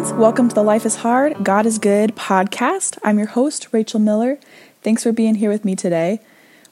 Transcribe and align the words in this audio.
friends. 0.00 0.18
Welcome 0.18 0.48
to 0.48 0.54
the 0.54 0.62
Life 0.62 0.86
is 0.86 0.96
Hard, 0.96 1.44
God 1.44 1.66
is 1.66 1.78
Good 1.78 2.16
podcast. 2.16 2.96
I'm 3.04 3.18
your 3.18 3.28
host, 3.28 3.68
Rachel 3.70 4.00
Miller. 4.00 4.38
Thanks 4.82 5.02
for 5.02 5.12
being 5.12 5.34
here 5.34 5.50
with 5.50 5.64
me 5.64 5.76
today. 5.76 6.20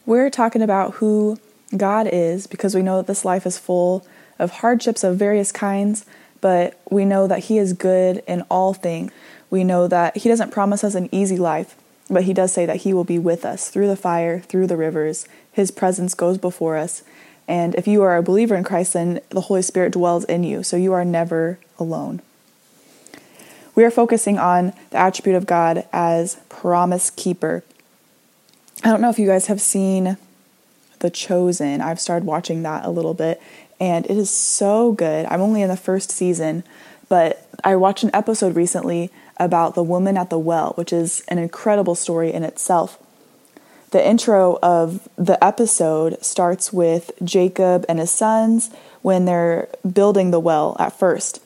We're 0.06 0.30
talking 0.30 0.62
about 0.62 0.94
who 0.94 1.38
God 1.76 2.08
is 2.10 2.46
because 2.46 2.74
we 2.74 2.82
know 2.82 2.96
that 2.96 3.06
this 3.06 3.26
life 3.26 3.44
is 3.44 3.58
full 3.58 4.06
of 4.38 4.50
hardships 4.50 5.04
of 5.04 5.16
various 5.16 5.52
kinds, 5.52 6.06
but 6.40 6.80
we 6.90 7.04
know 7.04 7.26
that 7.26 7.40
He 7.40 7.58
is 7.58 7.74
good 7.74 8.22
in 8.26 8.42
all 8.50 8.72
things. 8.72 9.12
We 9.50 9.62
know 9.62 9.88
that 9.88 10.16
He 10.16 10.28
doesn't 10.28 10.52
promise 10.52 10.82
us 10.82 10.94
an 10.94 11.08
easy 11.12 11.36
life, 11.36 11.76
but 12.08 12.24
He 12.24 12.32
does 12.32 12.52
say 12.52 12.64
that 12.64 12.76
He 12.76 12.94
will 12.94 13.04
be 13.04 13.18
with 13.18 13.44
us 13.44 13.68
through 13.68 13.88
the 13.88 13.96
fire, 13.96 14.40
through 14.40 14.68
the 14.68 14.76
rivers. 14.76 15.26
His 15.52 15.70
presence 15.70 16.14
goes 16.14 16.38
before 16.38 16.76
us. 16.76 17.02
And 17.46 17.74
if 17.74 17.86
you 17.86 18.02
are 18.02 18.16
a 18.16 18.22
believer 18.22 18.54
in 18.54 18.64
Christ, 18.64 18.94
then 18.94 19.20
the 19.30 19.42
Holy 19.42 19.62
Spirit 19.62 19.92
dwells 19.92 20.24
in 20.24 20.44
you, 20.44 20.62
so 20.62 20.76
you 20.76 20.92
are 20.94 21.04
never 21.04 21.58
alone. 21.78 22.22
We 23.78 23.84
are 23.84 23.92
focusing 23.92 24.38
on 24.40 24.72
the 24.90 24.96
attribute 24.96 25.36
of 25.36 25.46
God 25.46 25.86
as 25.92 26.40
promise 26.48 27.10
keeper. 27.10 27.62
I 28.82 28.88
don't 28.88 29.00
know 29.00 29.08
if 29.08 29.20
you 29.20 29.28
guys 29.28 29.46
have 29.46 29.60
seen 29.60 30.16
The 30.98 31.10
Chosen. 31.10 31.80
I've 31.80 32.00
started 32.00 32.26
watching 32.26 32.64
that 32.64 32.84
a 32.84 32.90
little 32.90 33.14
bit, 33.14 33.40
and 33.78 34.04
it 34.06 34.16
is 34.16 34.30
so 34.30 34.90
good. 34.90 35.26
I'm 35.26 35.40
only 35.40 35.62
in 35.62 35.68
the 35.68 35.76
first 35.76 36.10
season, 36.10 36.64
but 37.08 37.48
I 37.62 37.76
watched 37.76 38.02
an 38.02 38.10
episode 38.12 38.56
recently 38.56 39.12
about 39.36 39.76
the 39.76 39.84
woman 39.84 40.16
at 40.16 40.28
the 40.28 40.40
well, 40.40 40.72
which 40.74 40.92
is 40.92 41.22
an 41.28 41.38
incredible 41.38 41.94
story 41.94 42.32
in 42.32 42.42
itself. 42.42 42.98
The 43.92 44.04
intro 44.04 44.58
of 44.60 45.08
the 45.14 45.38
episode 45.44 46.20
starts 46.20 46.72
with 46.72 47.12
Jacob 47.22 47.84
and 47.88 48.00
his 48.00 48.10
sons 48.10 48.70
when 49.02 49.24
they're 49.24 49.68
building 49.88 50.32
the 50.32 50.40
well 50.40 50.74
at 50.80 50.98
first. 50.98 51.40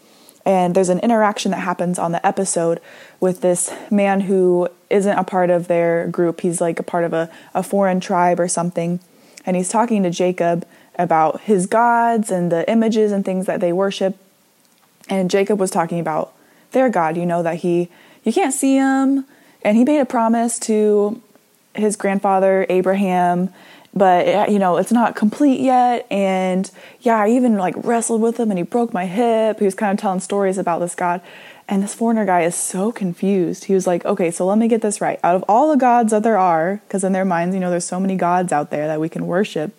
And 0.44 0.74
there's 0.74 0.88
an 0.88 0.98
interaction 1.00 1.52
that 1.52 1.60
happens 1.60 1.98
on 1.98 2.12
the 2.12 2.24
episode 2.26 2.80
with 3.20 3.40
this 3.40 3.72
man 3.90 4.22
who 4.22 4.68
isn't 4.90 5.18
a 5.18 5.24
part 5.24 5.50
of 5.50 5.68
their 5.68 6.08
group. 6.08 6.40
He's 6.40 6.60
like 6.60 6.80
a 6.80 6.82
part 6.82 7.04
of 7.04 7.12
a, 7.12 7.30
a 7.54 7.62
foreign 7.62 8.00
tribe 8.00 8.40
or 8.40 8.48
something. 8.48 9.00
And 9.46 9.56
he's 9.56 9.68
talking 9.68 10.02
to 10.02 10.10
Jacob 10.10 10.66
about 10.98 11.42
his 11.42 11.66
gods 11.66 12.30
and 12.30 12.50
the 12.50 12.68
images 12.70 13.12
and 13.12 13.24
things 13.24 13.46
that 13.46 13.60
they 13.60 13.72
worship. 13.72 14.16
And 15.08 15.30
Jacob 15.30 15.58
was 15.58 15.70
talking 15.70 16.00
about 16.00 16.32
their 16.72 16.88
God, 16.88 17.16
you 17.16 17.26
know, 17.26 17.42
that 17.42 17.56
he, 17.56 17.88
you 18.24 18.32
can't 18.32 18.54
see 18.54 18.76
him. 18.76 19.24
And 19.62 19.76
he 19.76 19.84
made 19.84 20.00
a 20.00 20.06
promise 20.06 20.58
to 20.60 21.20
his 21.74 21.96
grandfather, 21.96 22.66
Abraham, 22.68 23.52
but 23.94 24.50
you 24.50 24.58
know 24.58 24.76
it's 24.76 24.92
not 24.92 25.16
complete 25.16 25.60
yet. 25.60 26.06
And 26.10 26.70
yeah 27.00 27.18
i 27.18 27.28
even 27.28 27.56
like 27.56 27.74
wrestled 27.78 28.20
with 28.20 28.38
him 28.38 28.50
and 28.50 28.58
he 28.58 28.64
broke 28.64 28.92
my 28.92 29.06
hip. 29.06 29.58
He 29.58 29.64
was 29.64 29.74
kind 29.74 29.92
of 29.92 30.00
telling 30.00 30.20
stories 30.20 30.58
about 30.58 30.78
this 30.80 30.94
god. 30.94 31.20
And 31.68 31.82
this 31.82 31.94
foreigner 31.94 32.26
guy 32.26 32.42
is 32.42 32.54
so 32.54 32.92
confused. 32.92 33.64
He 33.64 33.74
was 33.74 33.86
like 33.86 34.04
okay 34.04 34.30
so 34.30 34.46
let 34.46 34.58
me 34.58 34.68
get 34.68 34.82
this 34.82 35.00
right. 35.00 35.18
Out 35.22 35.36
of 35.36 35.44
all 35.48 35.70
the 35.70 35.76
gods 35.76 36.10
that 36.12 36.22
there 36.22 36.38
are 36.38 36.80
because 36.86 37.04
in 37.04 37.12
their 37.12 37.24
minds 37.24 37.54
you 37.54 37.60
know 37.60 37.70
there's 37.70 37.84
so 37.84 38.00
many 38.00 38.16
gods 38.16 38.52
out 38.52 38.70
there 38.70 38.86
that 38.86 39.00
we 39.00 39.08
can 39.08 39.26
worship 39.26 39.74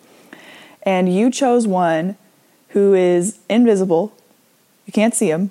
and 0.84 1.12
you 1.12 1.30
chose 1.30 1.66
one 1.66 2.16
who 2.70 2.94
is 2.94 3.38
invisible. 3.48 4.12
You 4.86 4.92
can't 4.92 5.14
see 5.14 5.30
him. 5.30 5.50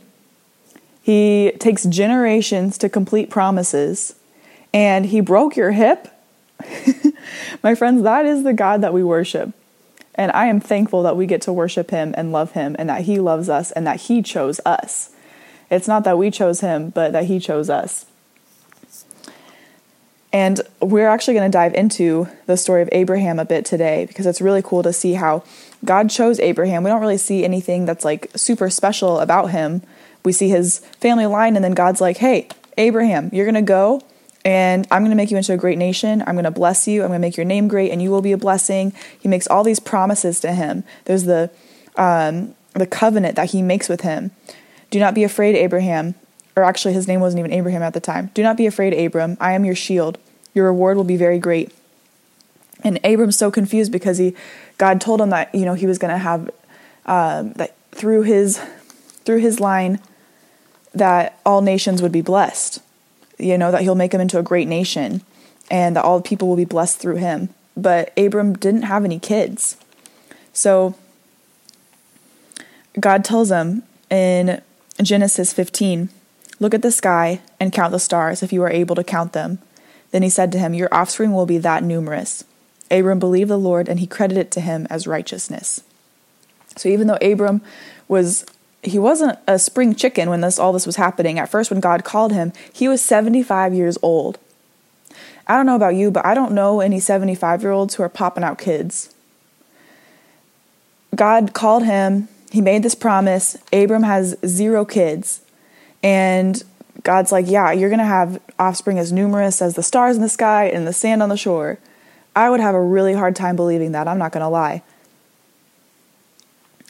He 1.02 1.54
takes 1.60 1.84
generations 1.84 2.78
to 2.78 2.90
complete 2.90 3.30
promises 3.30 4.16
and 4.74 5.08
he 5.08 5.20
broke 5.20 5.56
your 5.56 5.72
hip 5.72 6.08
My 7.62 7.76
friends, 7.76 8.04
that 8.04 8.26
is 8.26 8.44
the 8.44 8.54
God 8.54 8.82
that 8.82 8.94
we 8.94 9.04
worship. 9.04 9.54
And 10.16 10.32
I 10.32 10.46
am 10.46 10.60
thankful 10.60 11.04
that 11.04 11.18
we 11.18 11.26
get 11.26 11.42
to 11.44 11.54
worship 11.54 11.90
him 11.92 12.14
and 12.16 12.32
love 12.32 12.52
him 12.52 12.76
and 12.78 12.88
that 12.90 13.02
he 13.02 13.20
loves 13.20 13.50
us 13.50 13.72
and 13.72 13.88
that 13.88 14.02
he 14.02 14.22
chose 14.22 14.60
us. 14.66 15.10
It's 15.72 15.88
not 15.88 16.04
that 16.04 16.18
we 16.18 16.30
chose 16.30 16.62
him, 16.62 16.90
but 16.90 17.14
that 17.14 17.26
he 17.26 17.40
chose 17.40 17.70
us. 17.70 18.06
And 20.32 20.62
we're 20.82 21.08
actually 21.08 21.36
going 21.36 21.52
to 21.52 21.56
dive 21.56 21.76
into 21.76 22.28
the 22.48 22.58
story 22.58 22.82
of 22.82 22.90
Abraham 22.92 23.38
a 23.38 23.46
bit 23.46 23.66
today 23.66 24.06
because 24.06 24.26
it's 24.26 24.42
really 24.42 24.64
cool 24.64 24.82
to 24.82 24.92
see 24.92 25.14
how 25.14 25.44
God 25.86 26.10
chose 26.10 26.40
Abraham. 26.40 26.84
We 26.84 26.90
don't 26.90 27.02
really 27.02 27.18
see 27.18 27.44
anything 27.44 27.86
that's 27.86 28.04
like 28.04 28.32
super 28.36 28.72
special 28.72 29.20
about 29.20 29.52
him. 29.52 29.84
We 30.26 30.32
see 30.32 30.50
his 30.50 30.80
family 31.00 31.28
line, 31.28 31.56
and 31.56 31.64
then 31.64 31.74
God's 31.74 32.02
like, 32.02 32.18
hey, 32.18 32.48
Abraham, 32.78 33.30
you're 33.32 33.46
going 33.46 33.54
to 33.56 33.62
go 33.62 34.02
and 34.46 34.88
I'm 34.92 35.02
going 35.02 35.12
to 35.12 35.16
make 35.16 35.32
you 35.32 35.38
into 35.38 35.54
a 35.54 35.58
great 35.58 35.78
nation. 35.78 36.22
I'm 36.28 36.36
going 36.36 36.44
to 36.44 36.52
bless 36.52 36.88
you. 36.88 37.02
I'm 37.02 37.10
going 37.10 37.20
to 37.20 37.26
make 37.26 37.38
your 37.38 37.46
name 37.46 37.68
great, 37.68 37.92
and 37.92 38.02
you 38.02 38.10
will 38.10 38.22
be 38.22 38.34
a 38.34 38.38
blessing. 38.38 38.94
He 39.18 39.28
makes 39.30 39.48
all 39.48 39.64
these 39.64 39.80
promises 39.80 40.40
to 40.42 40.52
him. 40.52 40.84
There's 41.06 41.24
the 41.24 41.50
um, 41.96 42.56
the 42.74 42.88
covenant 42.88 43.36
that 43.36 43.52
he 43.52 43.62
makes 43.62 43.88
with 43.88 44.02
him. 44.02 44.32
Do 44.90 45.00
not 45.00 45.14
be 45.14 45.24
afraid, 45.24 45.56
Abraham. 45.56 46.16
Or 46.56 46.64
actually, 46.64 46.94
his 46.94 47.08
name 47.08 47.20
wasn't 47.20 47.40
even 47.40 47.54
Abraham 47.54 47.82
at 47.82 47.94
the 47.94 48.00
time. 48.00 48.32
Do 48.34 48.44
not 48.44 48.58
be 48.58 48.68
afraid, 48.68 48.94
Abram. 48.94 49.38
I 49.40 49.54
am 49.54 49.66
your 49.66 49.76
shield. 49.76 50.18
Your 50.54 50.66
reward 50.66 50.98
will 50.98 51.04
be 51.04 51.18
very 51.18 51.40
great. 51.40 51.72
And 52.84 53.00
Abram's 53.04 53.38
so 53.38 53.50
confused 53.50 53.92
because 53.92 54.18
he, 54.18 54.36
God 54.78 55.02
told 55.02 55.22
him 55.22 55.30
that 55.30 55.54
you 55.56 55.66
know 55.66 55.74
he 55.74 55.86
was 55.86 55.98
going 55.98 56.12
to 56.12 56.18
have 56.18 56.50
um, 57.06 57.54
that 57.54 57.76
through 57.92 58.24
his 58.24 58.60
through 59.26 59.40
his 59.40 59.60
line 59.60 60.00
that 60.94 61.40
all 61.46 61.62
nations 61.62 62.02
would 62.02 62.12
be 62.12 62.22
blessed 62.22 62.82
you 63.44 63.58
know, 63.58 63.72
that 63.72 63.82
he'll 63.82 63.96
make 63.96 64.14
him 64.14 64.22
into 64.22 64.40
a 64.40 64.44
great 64.44 64.68
nation 64.68 65.22
and 65.70 65.96
that 65.96 66.04
all 66.04 66.22
people 66.22 66.48
will 66.48 66.56
be 66.56 66.66
blessed 66.66 67.00
through 67.00 67.16
him. 67.16 67.50
But 67.76 68.14
Abram 68.18 68.54
didn't 68.54 68.84
have 68.84 69.06
any 69.06 69.20
kids. 69.20 69.78
So 70.54 70.96
God 73.00 73.26
tells 73.26 73.50
him 73.50 73.84
in 74.10 74.62
Genesis 75.02 75.54
15, 75.54 76.10
Look 76.60 76.74
at 76.74 76.82
the 76.82 76.92
sky 76.92 77.42
and 77.60 77.74
count 77.74 77.92
the 77.92 78.00
stars 78.00 78.44
if 78.44 78.54
you 78.54 78.62
are 78.64 78.70
able 78.70 78.96
to 78.96 79.04
count 79.04 79.34
them. 79.34 79.60
Then 80.12 80.22
he 80.22 80.30
said 80.30 80.52
to 80.52 80.60
him, 80.60 80.74
Your 80.74 80.94
offspring 80.94 81.34
will 81.34 81.48
be 81.48 81.58
that 81.58 81.84
numerous. 81.84 82.44
Abram 82.92 83.20
believed 83.20 83.50
the 83.50 83.58
Lord 83.58 83.90
and 83.90 84.00
he 84.00 84.08
credited 84.08 84.48
it 84.48 84.52
to 84.52 84.62
him 84.62 84.86
as 84.90 85.08
righteousness. 85.08 85.82
So 86.78 86.90
even 86.90 87.08
though 87.08 87.18
Abram 87.22 87.62
was 88.08 88.46
he 88.84 89.00
wasn't 89.00 89.40
a 89.48 89.58
spring 89.58 89.96
chicken 89.96 90.30
when 90.30 90.42
this 90.42 90.60
all 90.60 90.74
this 90.74 90.86
was 90.86 90.98
happening. 90.98 91.40
At 91.40 91.50
first 91.50 91.72
when 91.72 91.80
God 91.80 92.04
called 92.04 92.32
him, 92.32 92.54
he 92.72 92.88
was 92.88 93.02
75 93.02 93.74
years 93.74 93.98
old. 94.02 94.38
I 95.48 95.56
don't 95.56 95.66
know 95.66 95.76
about 95.76 95.96
you, 95.96 96.12
but 96.12 96.26
I 96.26 96.34
don't 96.34 96.54
know 96.54 96.80
any 96.80 97.00
75-year-olds 97.00 97.96
who 97.96 98.04
are 98.04 98.10
popping 98.10 98.44
out 98.44 98.58
kids. 98.58 99.14
God 101.16 101.54
called 101.54 101.84
him, 101.84 102.28
he 102.52 102.62
made 102.62 102.84
this 102.84 102.96
promise. 102.96 103.58
Abram 103.72 104.04
has 104.04 104.38
zero 104.46 104.86
kids. 104.86 105.42
And 106.02 106.64
God's 107.04 107.32
like, 107.32 107.46
"Yeah, 107.48 107.72
you're 107.72 107.90
going 107.90 108.00
to 108.00 108.06
have 108.06 108.40
offspring 108.60 109.00
as 109.00 109.12
numerous 109.12 109.62
as 109.62 109.76
the 109.76 109.84
stars 109.84 110.16
in 110.16 110.22
the 110.22 110.30
sky 110.30 110.66
and 110.66 110.86
the 110.88 110.94
sand 110.94 111.24
on 111.24 111.30
the 111.30 111.38
shore." 111.38 111.80
I 112.36 112.50
would 112.50 112.60
have 112.60 112.76
a 112.76 112.82
really 112.82 113.14
hard 113.14 113.36
time 113.36 113.56
believing 113.56 113.92
that. 113.92 114.08
I'm 114.08 114.18
not 114.18 114.32
going 114.32 114.44
to 114.44 114.50
lie. 114.50 114.82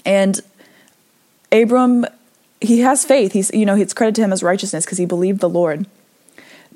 And 0.06 0.40
Abram, 1.54 2.06
he 2.60 2.80
has 2.80 3.06
faith. 3.06 3.32
He's, 3.34 3.54
you 3.54 3.66
know, 3.66 3.76
it's 3.76 3.94
credit 3.94 4.16
to 4.16 4.22
him 4.22 4.34
as 4.34 4.44
righteousness 4.44 4.86
because 4.86 4.98
he 4.98 5.06
believed 5.06 5.40
the 5.40 5.50
Lord. 5.50 5.86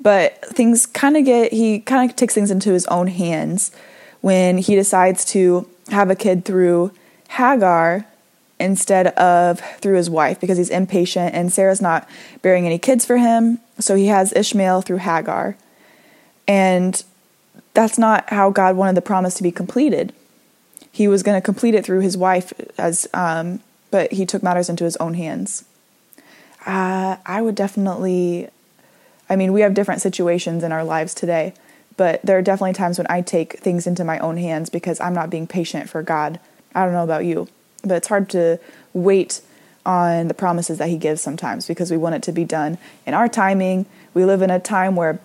But 0.00 0.40
things 0.44 0.86
kind 0.86 1.16
of 1.16 1.24
get, 1.24 1.52
he 1.52 1.80
kind 1.80 2.08
of 2.08 2.16
takes 2.16 2.34
things 2.34 2.50
into 2.50 2.72
his 2.72 2.86
own 2.86 3.08
hands 3.08 3.72
when 4.20 4.58
he 4.58 4.76
decides 4.76 5.24
to 5.26 5.68
have 5.88 6.10
a 6.10 6.14
kid 6.14 6.44
through 6.44 6.92
Hagar 7.30 8.06
instead 8.60 9.08
of 9.08 9.60
through 9.80 9.96
his 9.96 10.10
wife 10.10 10.40
because 10.40 10.58
he's 10.58 10.70
impatient 10.70 11.34
and 11.34 11.52
Sarah's 11.52 11.80
not 11.80 12.08
bearing 12.42 12.66
any 12.66 12.78
kids 12.78 13.04
for 13.04 13.16
him. 13.16 13.58
So 13.78 13.96
he 13.96 14.06
has 14.06 14.32
Ishmael 14.32 14.82
through 14.82 14.98
Hagar. 14.98 15.56
And 16.46 17.02
that's 17.74 17.98
not 17.98 18.30
how 18.30 18.50
God 18.50 18.76
wanted 18.76 18.96
the 18.96 19.02
promise 19.02 19.34
to 19.34 19.42
be 19.42 19.52
completed. 19.52 20.12
He 20.90 21.06
was 21.06 21.22
going 21.22 21.36
to 21.36 21.44
complete 21.44 21.74
it 21.74 21.84
through 21.84 22.00
his 22.00 22.16
wife 22.16 22.52
as 22.76 23.06
um, 23.14 23.60
but 23.90 24.12
he 24.12 24.26
took 24.26 24.42
matters 24.42 24.68
into 24.68 24.84
his 24.84 24.96
own 24.96 25.14
hands. 25.14 25.64
Uh, 26.66 27.16
I 27.24 27.40
would 27.40 27.54
definitely, 27.54 28.48
I 29.30 29.36
mean, 29.36 29.52
we 29.52 29.62
have 29.62 29.74
different 29.74 30.00
situations 30.00 30.62
in 30.62 30.72
our 30.72 30.84
lives 30.84 31.14
today, 31.14 31.54
but 31.96 32.20
there 32.22 32.36
are 32.38 32.42
definitely 32.42 32.74
times 32.74 32.98
when 32.98 33.06
I 33.08 33.22
take 33.22 33.58
things 33.58 33.86
into 33.86 34.04
my 34.04 34.18
own 34.18 34.36
hands 34.36 34.70
because 34.70 35.00
I'm 35.00 35.14
not 35.14 35.30
being 35.30 35.46
patient 35.46 35.88
for 35.88 36.02
God. 36.02 36.38
I 36.74 36.84
don't 36.84 36.92
know 36.92 37.04
about 37.04 37.24
you, 37.24 37.48
but 37.82 37.96
it's 37.96 38.08
hard 38.08 38.28
to 38.30 38.60
wait 38.92 39.40
on 39.86 40.28
the 40.28 40.34
promises 40.34 40.78
that 40.78 40.88
He 40.88 40.98
gives 40.98 41.22
sometimes 41.22 41.66
because 41.66 41.90
we 41.90 41.96
want 41.96 42.14
it 42.14 42.22
to 42.24 42.32
be 42.32 42.44
done 42.44 42.78
in 43.06 43.14
our 43.14 43.28
timing. 43.28 43.86
We 44.12 44.24
live 44.24 44.42
in 44.42 44.50
a 44.50 44.60
time 44.60 44.94
where 44.96 45.20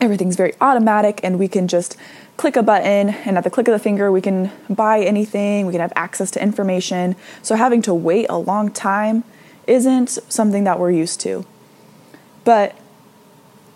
everything's 0.00 0.36
very 0.36 0.54
automatic 0.60 1.20
and 1.22 1.38
we 1.38 1.48
can 1.48 1.68
just 1.68 1.96
click 2.36 2.56
a 2.56 2.62
button 2.62 3.10
and 3.10 3.38
at 3.38 3.44
the 3.44 3.50
click 3.50 3.68
of 3.68 3.72
the 3.72 3.78
finger 3.78 4.12
we 4.12 4.20
can 4.20 4.50
buy 4.68 5.00
anything, 5.00 5.66
we 5.66 5.72
can 5.72 5.80
have 5.80 5.92
access 5.96 6.30
to 6.32 6.42
information. 6.42 7.16
So 7.42 7.54
having 7.54 7.82
to 7.82 7.94
wait 7.94 8.26
a 8.28 8.36
long 8.36 8.70
time 8.70 9.24
isn't 9.66 10.10
something 10.28 10.64
that 10.64 10.78
we're 10.78 10.90
used 10.90 11.20
to. 11.20 11.46
But 12.44 12.78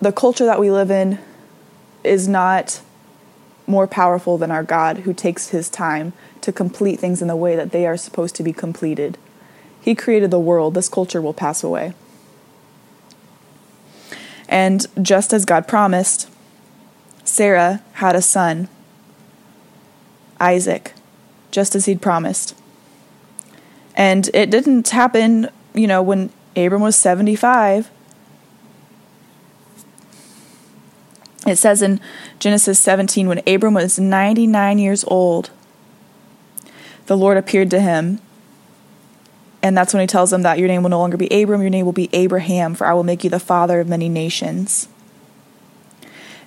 the 0.01 0.13
culture 0.13 0.45
that 0.45 0.61
we 0.61 0.71
live 0.71 0.91
in 0.91 1.19
is 2.05 2.29
not 2.29 2.81
more 3.67 3.87
powerful 3.87 4.39
than 4.39 4.51
our 4.51 4.63
God 4.63 4.99
who 4.99 5.13
takes 5.13 5.49
his 5.49 5.69
time 5.69 6.13
to 6.41 6.53
complete 6.53 6.99
things 6.99 7.21
in 7.21 7.29
the 7.29 7.37
way 7.37 7.57
that 7.57 7.73
they 7.73 7.87
are 7.87 7.97
supposed 7.97 8.35
to 8.37 8.43
be 8.43 8.53
completed. 8.53 9.19
He 9.81 9.95
created 9.95 10.31
the 10.31 10.39
world, 10.39 10.75
this 10.75 10.89
culture 10.89 11.21
will 11.21 11.35
pass 11.35 11.63
away. 11.63 11.95
And 14.49 14.87
just 15.01 15.33
as 15.33 15.45
God 15.45 15.69
promised, 15.69 16.30
Sarah 17.31 17.83
had 17.95 18.17
a 18.17 18.23
son, 18.23 18.69
Isaac, 20.41 20.95
just 21.53 21.77
as 21.77 21.87
he'd 21.87 22.03
promised. 22.03 22.57
And 23.95 24.29
it 24.35 24.51
didn't 24.51 24.89
happen, 24.89 25.49
you 25.73 25.87
know, 25.87 26.03
when 26.03 26.31
Abram 26.57 26.83
was 26.83 26.97
75. 26.97 27.91
It 31.47 31.57
says 31.57 31.83
in 31.83 32.01
Genesis 32.41 32.81
17 32.81 33.29
when 33.29 33.43
Abram 33.47 33.75
was 33.75 33.99
99 33.99 34.79
years 34.79 35.05
old, 35.07 35.51
the 37.07 37.17
Lord 37.17 37.37
appeared 37.37 37.71
to 37.71 37.81
him. 37.81 38.21
And 39.63 39.77
that's 39.77 39.95
when 39.95 40.01
he 40.01 40.07
tells 40.07 40.33
him 40.33 40.43
that 40.43 40.59
your 40.59 40.69
name 40.69 40.83
will 40.83 40.91
no 40.91 40.99
longer 40.99 41.17
be 41.17 41.29
Abram, 41.29 41.61
your 41.61 41.71
name 41.71 41.85
will 41.85 41.93
be 41.93 42.11
Abraham, 42.13 42.75
for 42.75 42.87
I 42.87 42.93
will 42.93 43.05
make 43.05 43.23
you 43.23 43.31
the 43.31 43.39
father 43.39 43.79
of 43.79 43.89
many 43.89 44.09
nations. 44.09 44.89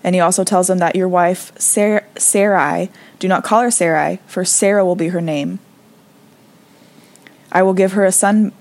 And 0.03 0.15
he 0.15 0.21
also 0.21 0.43
tells 0.43 0.69
him 0.69 0.79
that 0.79 0.95
your 0.95 1.07
wife, 1.07 1.57
Sar- 1.57 2.05
Sarai, 2.17 2.89
do 3.19 3.27
not 3.27 3.43
call 3.43 3.61
her 3.61 3.71
Sarai, 3.71 4.19
for 4.27 4.43
Sarah 4.43 4.85
will 4.85 4.95
be 4.95 5.09
her 5.09 5.21
name. 5.21 5.59
I 7.51 7.63
will 7.63 7.73
give 7.73 7.93
her 7.93 8.03
a 8.03 8.11
son, 8.11 8.51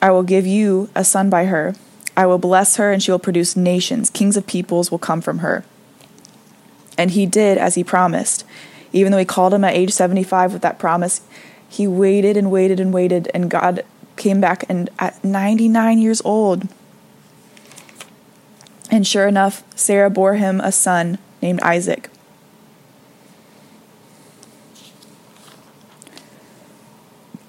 I 0.00 0.10
will 0.10 0.22
give 0.22 0.46
you 0.46 0.88
a 0.94 1.04
son 1.04 1.28
by 1.28 1.46
her. 1.46 1.74
I 2.16 2.26
will 2.26 2.38
bless 2.38 2.76
her, 2.76 2.92
and 2.92 3.02
she 3.02 3.10
will 3.10 3.18
produce 3.18 3.56
nations. 3.56 4.10
Kings 4.10 4.36
of 4.36 4.46
peoples 4.46 4.90
will 4.90 4.98
come 4.98 5.20
from 5.20 5.38
her. 5.38 5.64
And 6.96 7.10
he 7.10 7.26
did 7.26 7.58
as 7.58 7.74
he 7.74 7.84
promised. 7.84 8.44
Even 8.92 9.12
though 9.12 9.18
he 9.18 9.24
called 9.24 9.52
him 9.52 9.64
at 9.64 9.74
age 9.74 9.90
75 9.90 10.52
with 10.52 10.62
that 10.62 10.78
promise, 10.78 11.20
he 11.68 11.86
waited 11.86 12.36
and 12.36 12.50
waited 12.50 12.80
and 12.80 12.94
waited, 12.94 13.30
and 13.34 13.50
God 13.50 13.84
came 14.16 14.40
back 14.40 14.64
and 14.68 14.88
at 14.98 15.22
99 15.22 15.98
years 15.98 16.22
old. 16.24 16.68
And 18.96 19.06
sure 19.06 19.28
enough, 19.28 19.62
Sarah 19.78 20.08
bore 20.08 20.36
him 20.36 20.58
a 20.58 20.72
son 20.72 21.18
named 21.42 21.60
Isaac. 21.60 22.08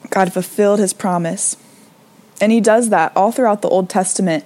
God 0.10 0.34
fulfilled 0.34 0.80
his 0.80 0.92
promise. 0.92 1.56
And 2.42 2.52
he 2.52 2.60
does 2.60 2.90
that 2.90 3.16
all 3.16 3.32
throughout 3.32 3.62
the 3.62 3.70
Old 3.70 3.90
Testament 3.90 4.44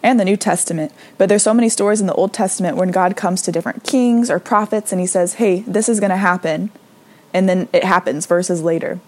and 0.00 0.20
the 0.20 0.24
New 0.24 0.36
Testament. 0.36 0.92
But 1.18 1.28
there's 1.28 1.42
so 1.42 1.54
many 1.54 1.68
stories 1.68 2.00
in 2.00 2.06
the 2.06 2.14
Old 2.14 2.32
Testament 2.32 2.76
when 2.76 2.92
God 2.92 3.16
comes 3.16 3.42
to 3.42 3.50
different 3.50 3.82
kings 3.82 4.30
or 4.30 4.38
prophets 4.38 4.92
and 4.92 5.00
he 5.00 5.08
says, 5.08 5.34
"Hey, 5.34 5.64
this 5.66 5.88
is 5.88 5.98
going 5.98 6.10
to 6.10 6.16
happen." 6.16 6.70
And 7.32 7.48
then 7.48 7.68
it 7.72 7.82
happens 7.82 8.26
verses 8.26 8.62
later. 8.62 9.00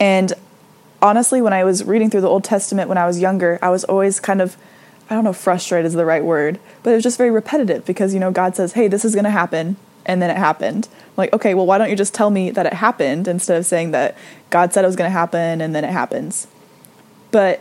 And 0.00 0.32
honestly, 1.02 1.42
when 1.42 1.52
I 1.52 1.62
was 1.62 1.84
reading 1.84 2.08
through 2.08 2.22
the 2.22 2.30
Old 2.30 2.44
Testament 2.44 2.88
when 2.88 2.96
I 2.96 3.06
was 3.06 3.20
younger, 3.20 3.58
I 3.60 3.68
was 3.68 3.84
always 3.84 4.18
kind 4.18 4.40
of 4.40 4.56
I 5.10 5.14
don't 5.14 5.24
know 5.24 5.30
if 5.30 5.36
frustrated 5.36 5.86
is 5.86 5.94
the 5.94 6.06
right 6.06 6.24
word, 6.24 6.60
but 6.82 6.90
it 6.90 6.94
was 6.94 7.02
just 7.02 7.18
very 7.18 7.32
repetitive 7.32 7.84
because 7.84 8.14
you 8.14 8.20
know 8.20 8.30
God 8.30 8.54
says, 8.54 8.72
"Hey, 8.72 8.88
this 8.88 9.04
is 9.04 9.14
going 9.14 9.24
to 9.24 9.30
happen." 9.30 9.76
And 10.06 10.22
then 10.22 10.30
it 10.30 10.38
happened. 10.38 10.88
I'm 10.92 11.12
like, 11.18 11.32
okay, 11.34 11.52
well, 11.52 11.66
why 11.66 11.76
don't 11.76 11.90
you 11.90 11.94
just 11.94 12.14
tell 12.14 12.30
me 12.30 12.50
that 12.50 12.64
it 12.64 12.72
happened 12.72 13.28
instead 13.28 13.58
of 13.58 13.66
saying 13.66 13.90
that 13.90 14.16
God 14.48 14.72
said 14.72 14.82
it 14.82 14.86
was 14.88 14.96
going 14.96 15.08
to 15.08 15.12
happen 15.12 15.60
and 15.60 15.74
then 15.74 15.84
it 15.84 15.90
happens? 15.90 16.46
But 17.30 17.60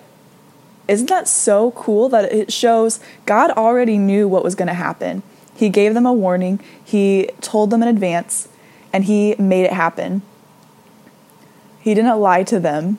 isn't 0.87 1.09
that 1.09 1.27
so 1.27 1.71
cool 1.71 2.07
that 2.09 2.31
it 2.31 2.51
shows 2.51 2.99
God 3.25 3.51
already 3.51 3.97
knew 3.97 4.27
what 4.27 4.43
was 4.43 4.55
going 4.55 4.69
to 4.69 4.73
happen? 4.73 5.21
He 5.55 5.69
gave 5.69 5.93
them 5.93 6.05
a 6.05 6.13
warning, 6.13 6.59
He 6.83 7.29
told 7.41 7.69
them 7.69 7.83
in 7.83 7.89
advance, 7.89 8.47
and 8.93 9.03
He 9.03 9.35
made 9.37 9.65
it 9.65 9.73
happen. 9.73 10.21
He 11.81 11.93
didn't 11.93 12.19
lie 12.19 12.43
to 12.43 12.59
them, 12.59 12.97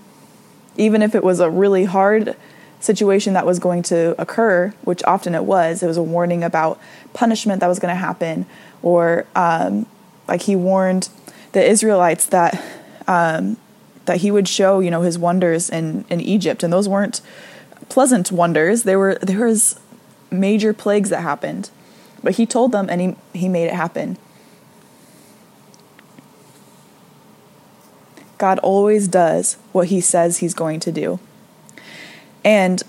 even 0.76 1.02
if 1.02 1.14
it 1.14 1.24
was 1.24 1.40
a 1.40 1.50
really 1.50 1.84
hard 1.86 2.36
situation 2.80 3.34
that 3.34 3.46
was 3.46 3.58
going 3.58 3.82
to 3.84 4.20
occur, 4.20 4.74
which 4.82 5.02
often 5.04 5.34
it 5.34 5.44
was. 5.44 5.82
It 5.82 5.86
was 5.86 5.96
a 5.96 6.02
warning 6.02 6.42
about 6.42 6.80
punishment 7.12 7.60
that 7.60 7.68
was 7.68 7.78
going 7.78 7.94
to 7.94 8.00
happen, 8.00 8.46
or 8.82 9.26
um, 9.36 9.86
like 10.26 10.42
He 10.42 10.56
warned 10.56 11.08
the 11.52 11.64
Israelites 11.64 12.26
that. 12.26 12.62
Um, 13.06 13.56
that 14.06 14.22
he 14.22 14.30
would 14.30 14.48
show, 14.48 14.80
you 14.80 14.90
know, 14.90 15.02
his 15.02 15.18
wonders 15.18 15.68
in, 15.68 16.04
in 16.08 16.20
Egypt, 16.20 16.62
and 16.62 16.72
those 16.72 16.88
weren't 16.88 17.20
pleasant 17.88 18.32
wonders. 18.32 18.82
There 18.82 18.98
were 18.98 19.16
there 19.20 19.46
was 19.46 19.78
major 20.30 20.72
plagues 20.72 21.10
that 21.10 21.20
happened. 21.20 21.70
But 22.22 22.36
he 22.36 22.46
told 22.46 22.72
them 22.72 22.88
and 22.90 23.00
he, 23.00 23.16
he 23.38 23.48
made 23.48 23.66
it 23.66 23.74
happen. 23.74 24.18
God 28.38 28.58
always 28.60 29.08
does 29.08 29.54
what 29.72 29.88
he 29.88 30.00
says 30.00 30.38
he's 30.38 30.54
going 30.54 30.80
to 30.80 30.92
do. 30.92 31.18
And 32.44 32.82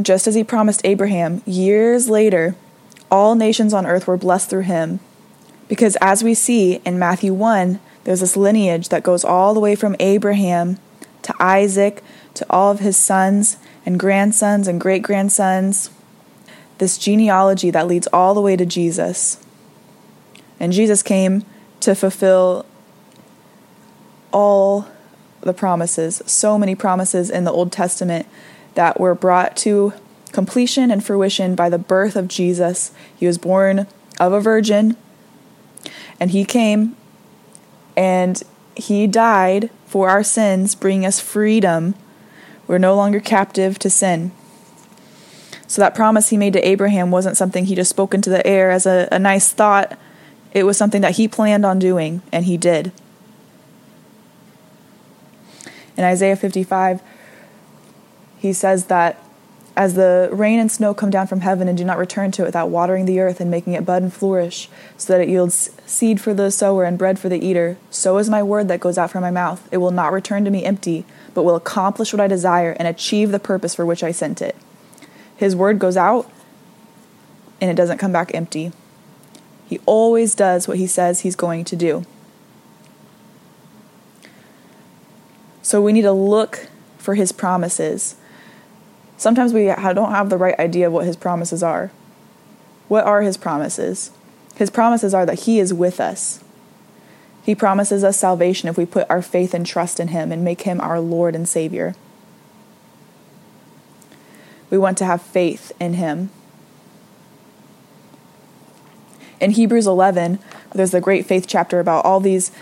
just 0.00 0.26
as 0.26 0.34
he 0.34 0.44
promised 0.44 0.80
Abraham, 0.84 1.42
years 1.46 2.08
later, 2.08 2.56
all 3.10 3.34
nations 3.34 3.72
on 3.72 3.86
earth 3.86 4.06
were 4.06 4.16
blessed 4.16 4.50
through 4.50 4.62
him. 4.62 5.00
Because 5.68 5.96
as 6.00 6.22
we 6.22 6.34
see 6.34 6.76
in 6.84 6.98
Matthew 6.98 7.32
1, 7.32 7.80
there's 8.04 8.20
this 8.20 8.36
lineage 8.36 8.88
that 8.90 9.02
goes 9.02 9.24
all 9.24 9.54
the 9.54 9.60
way 9.60 9.74
from 9.74 9.96
Abraham 9.98 10.78
to 11.22 11.34
Isaac 11.40 12.02
to 12.34 12.46
all 12.50 12.70
of 12.70 12.80
his 12.80 12.96
sons 12.96 13.56
and 13.86 13.98
grandsons 13.98 14.68
and 14.68 14.80
great 14.80 15.02
grandsons, 15.02 15.90
this 16.78 16.98
genealogy 16.98 17.70
that 17.70 17.86
leads 17.86 18.06
all 18.08 18.34
the 18.34 18.40
way 18.40 18.56
to 18.56 18.66
Jesus. 18.66 19.44
And 20.58 20.72
Jesus 20.72 21.02
came 21.02 21.44
to 21.80 21.94
fulfill 21.94 22.66
all 24.32 24.88
the 25.40 25.52
promises, 25.52 26.22
so 26.26 26.58
many 26.58 26.74
promises 26.74 27.30
in 27.30 27.44
the 27.44 27.52
Old 27.52 27.70
Testament 27.70 28.26
that 28.74 29.00
were 29.00 29.14
brought 29.14 29.56
to 29.58 29.92
completion 30.32 30.90
and 30.90 31.04
fruition 31.04 31.54
by 31.54 31.68
the 31.68 31.78
birth 31.78 32.16
of 32.16 32.28
Jesus. 32.28 32.92
He 33.16 33.26
was 33.26 33.38
born 33.38 33.86
of 34.18 34.32
a 34.32 34.40
virgin, 34.40 34.96
and 36.18 36.30
he 36.30 36.44
came 36.44 36.96
and 37.96 38.42
he 38.76 39.06
died 39.06 39.70
for 39.86 40.08
our 40.08 40.24
sins, 40.24 40.74
bringing 40.74 41.06
us 41.06 41.20
freedom 41.20 41.94
we're 42.66 42.78
no 42.78 42.94
longer 42.94 43.20
captive 43.20 43.78
to 43.80 43.90
sin. 43.90 44.32
So 45.66 45.80
that 45.82 45.94
promise 45.94 46.30
he 46.30 46.36
made 46.36 46.52
to 46.54 46.66
Abraham 46.66 47.10
wasn't 47.10 47.36
something 47.36 47.64
he 47.64 47.74
just 47.74 47.90
spoke 47.90 48.14
into 48.14 48.30
the 48.30 48.46
air 48.46 48.70
as 48.70 48.86
a, 48.86 49.08
a 49.10 49.18
nice 49.18 49.52
thought. 49.52 49.98
It 50.52 50.64
was 50.64 50.76
something 50.76 51.02
that 51.02 51.16
he 51.16 51.26
planned 51.26 51.66
on 51.66 51.78
doing, 51.78 52.22
and 52.32 52.44
he 52.44 52.56
did. 52.56 52.92
In 55.96 56.04
Isaiah 56.04 56.36
55, 56.36 57.02
he 58.44 58.52
says 58.52 58.86
that 58.86 59.18
as 59.74 59.94
the 59.94 60.28
rain 60.30 60.60
and 60.60 60.70
snow 60.70 60.92
come 60.92 61.08
down 61.08 61.26
from 61.26 61.40
heaven 61.40 61.66
and 61.66 61.78
do 61.78 61.84
not 61.84 61.96
return 61.96 62.30
to 62.30 62.42
it 62.42 62.44
without 62.44 62.68
watering 62.68 63.06
the 63.06 63.18
earth 63.18 63.40
and 63.40 63.50
making 63.50 63.72
it 63.72 63.86
bud 63.86 64.02
and 64.02 64.12
flourish, 64.12 64.68
so 64.98 65.14
that 65.14 65.22
it 65.22 65.30
yields 65.30 65.70
seed 65.86 66.20
for 66.20 66.34
the 66.34 66.50
sower 66.50 66.84
and 66.84 66.98
bread 66.98 67.18
for 67.18 67.30
the 67.30 67.42
eater, 67.42 67.78
so 67.88 68.18
is 68.18 68.28
my 68.28 68.42
word 68.42 68.68
that 68.68 68.80
goes 68.80 68.98
out 68.98 69.10
from 69.10 69.22
my 69.22 69.30
mouth. 69.30 69.66
It 69.72 69.78
will 69.78 69.92
not 69.92 70.12
return 70.12 70.44
to 70.44 70.50
me 70.50 70.62
empty, 70.62 71.06
but 71.32 71.42
will 71.42 71.56
accomplish 71.56 72.12
what 72.12 72.20
I 72.20 72.26
desire 72.26 72.72
and 72.72 72.86
achieve 72.86 73.32
the 73.32 73.38
purpose 73.38 73.74
for 73.74 73.86
which 73.86 74.04
I 74.04 74.12
sent 74.12 74.42
it. 74.42 74.54
His 75.34 75.56
word 75.56 75.78
goes 75.78 75.96
out 75.96 76.30
and 77.62 77.70
it 77.70 77.78
doesn't 77.78 77.96
come 77.96 78.12
back 78.12 78.30
empty. 78.34 78.72
He 79.66 79.80
always 79.86 80.34
does 80.34 80.68
what 80.68 80.76
he 80.76 80.86
says 80.86 81.20
he's 81.20 81.34
going 81.34 81.64
to 81.64 81.76
do. 81.76 82.04
So 85.62 85.80
we 85.80 85.94
need 85.94 86.02
to 86.02 86.12
look 86.12 86.68
for 86.98 87.14
his 87.14 87.32
promises 87.32 88.16
Sometimes 89.24 89.54
we 89.54 89.64
don't 89.64 90.10
have 90.10 90.28
the 90.28 90.36
right 90.36 90.58
idea 90.58 90.86
of 90.86 90.92
what 90.92 91.06
his 91.06 91.16
promises 91.16 91.62
are. 91.62 91.90
What 92.88 93.06
are 93.06 93.22
his 93.22 93.38
promises? 93.38 94.10
His 94.54 94.68
promises 94.68 95.14
are 95.14 95.24
that 95.24 95.44
he 95.44 95.58
is 95.58 95.72
with 95.72 95.98
us. 95.98 96.44
He 97.42 97.54
promises 97.54 98.04
us 98.04 98.18
salvation 98.18 98.68
if 98.68 98.76
we 98.76 98.84
put 98.84 99.08
our 99.08 99.22
faith 99.22 99.54
and 99.54 99.64
trust 99.64 99.98
in 99.98 100.08
him 100.08 100.30
and 100.30 100.44
make 100.44 100.60
him 100.60 100.78
our 100.78 101.00
Lord 101.00 101.34
and 101.34 101.48
Savior. 101.48 101.94
We 104.68 104.76
want 104.76 104.98
to 104.98 105.06
have 105.06 105.22
faith 105.22 105.72
in 105.80 105.94
him. 105.94 106.28
In 109.40 109.52
Hebrews 109.52 109.86
11, 109.86 110.38
there's 110.74 110.90
the 110.90 111.00
great 111.00 111.24
faith 111.24 111.46
chapter 111.48 111.80
about 111.80 112.04
all 112.04 112.20
these 112.20 112.52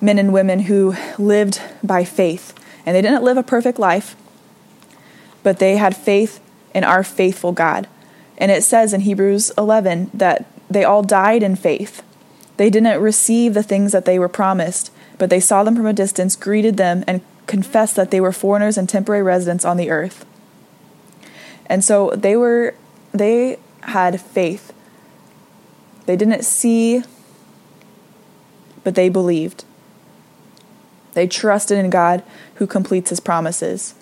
men 0.00 0.20
and 0.20 0.32
women 0.32 0.60
who 0.60 0.94
lived 1.18 1.60
by 1.82 2.04
faith. 2.04 2.54
And 2.86 2.94
they 2.94 3.02
didn't 3.02 3.24
live 3.24 3.38
a 3.38 3.42
perfect 3.42 3.80
life, 3.80 4.14
but 5.42 5.58
they 5.58 5.76
had 5.76 5.96
faith 5.96 6.40
in 6.74 6.84
our 6.84 7.02
faithful 7.04 7.52
God. 7.52 7.88
And 8.38 8.50
it 8.50 8.62
says 8.62 8.92
in 8.92 9.02
Hebrews 9.02 9.52
11 9.56 10.10
that 10.14 10.46
they 10.70 10.84
all 10.84 11.02
died 11.02 11.42
in 11.42 11.56
faith. 11.56 12.02
They 12.56 12.70
didn't 12.70 13.00
receive 13.00 13.54
the 13.54 13.62
things 13.62 13.92
that 13.92 14.04
they 14.04 14.18
were 14.18 14.28
promised, 14.28 14.90
but 15.18 15.30
they 15.30 15.40
saw 15.40 15.64
them 15.64 15.76
from 15.76 15.86
a 15.86 15.92
distance, 15.92 16.36
greeted 16.36 16.76
them, 16.76 17.04
and 17.06 17.22
confessed 17.46 17.96
that 17.96 18.10
they 18.10 18.20
were 18.20 18.32
foreigners 18.32 18.78
and 18.78 18.88
temporary 18.88 19.22
residents 19.22 19.64
on 19.64 19.76
the 19.76 19.90
earth. 19.90 20.24
And 21.66 21.84
so 21.84 22.10
they 22.10 22.36
were 22.36 22.74
they 23.12 23.58
had 23.82 24.20
faith. 24.20 24.72
They 26.06 26.16
didn't 26.16 26.44
see, 26.44 27.02
but 28.84 28.94
they 28.94 29.08
believed. 29.08 29.64
They 31.14 31.26
trusted 31.26 31.78
in 31.78 31.90
God 31.90 32.22
who 32.56 32.66
completes 32.66 33.10
his 33.10 33.20
promises. 33.20 33.94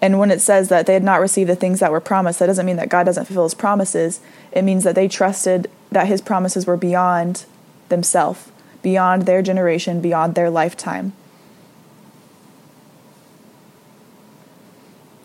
And 0.00 0.18
when 0.18 0.30
it 0.30 0.40
says 0.40 0.68
that 0.68 0.86
they 0.86 0.92
had 0.92 1.02
not 1.02 1.20
received 1.20 1.48
the 1.48 1.56
things 1.56 1.80
that 1.80 1.90
were 1.90 2.00
promised, 2.00 2.38
that 2.38 2.46
doesn't 2.46 2.66
mean 2.66 2.76
that 2.76 2.88
God 2.88 3.04
doesn't 3.04 3.24
fulfill 3.24 3.44
his 3.44 3.54
promises. 3.54 4.20
It 4.52 4.62
means 4.62 4.84
that 4.84 4.94
they 4.94 5.08
trusted 5.08 5.70
that 5.90 6.06
his 6.06 6.20
promises 6.20 6.66
were 6.66 6.76
beyond 6.76 7.46
themselves, 7.88 8.50
beyond 8.82 9.22
their 9.22 9.42
generation, 9.42 10.00
beyond 10.00 10.34
their 10.34 10.50
lifetime. 10.50 11.12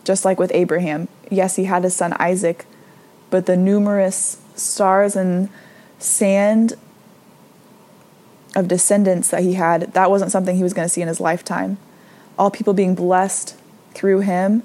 Just 0.03 0.25
like 0.25 0.39
with 0.39 0.51
Abraham. 0.53 1.07
Yes, 1.29 1.57
he 1.57 1.65
had 1.65 1.83
his 1.83 1.95
son 1.95 2.13
Isaac, 2.19 2.65
but 3.29 3.45
the 3.45 3.57
numerous 3.57 4.41
stars 4.55 5.15
and 5.15 5.49
sand 5.99 6.73
of 8.55 8.67
descendants 8.67 9.29
that 9.29 9.43
he 9.43 9.53
had, 9.53 9.93
that 9.93 10.09
wasn't 10.09 10.31
something 10.31 10.55
he 10.55 10.63
was 10.63 10.73
going 10.73 10.85
to 10.85 10.89
see 10.89 11.01
in 11.01 11.07
his 11.07 11.19
lifetime. 11.19 11.77
All 12.39 12.49
people 12.49 12.73
being 12.73 12.95
blessed 12.95 13.55
through 13.93 14.21
him 14.21 14.63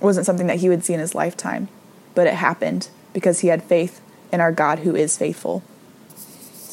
wasn't 0.00 0.26
something 0.26 0.46
that 0.46 0.58
he 0.58 0.68
would 0.68 0.84
see 0.84 0.94
in 0.94 1.00
his 1.00 1.14
lifetime, 1.14 1.68
but 2.14 2.26
it 2.26 2.34
happened 2.34 2.88
because 3.12 3.40
he 3.40 3.48
had 3.48 3.62
faith 3.62 4.00
in 4.32 4.40
our 4.40 4.52
God 4.52 4.80
who 4.80 4.94
is 4.94 5.16
faithful. 5.16 5.62